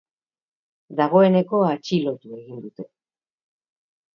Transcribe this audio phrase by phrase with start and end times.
[0.99, 2.89] Dagoeneko atxilotu egin dute.